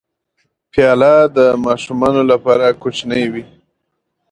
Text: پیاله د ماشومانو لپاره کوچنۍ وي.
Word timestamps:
پیاله 0.71 1.13
د 1.37 1.37
ماشومانو 1.65 2.21
لپاره 2.31 2.65
کوچنۍ 2.81 3.23
وي. 3.33 3.43